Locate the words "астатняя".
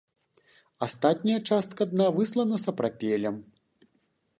0.85-1.37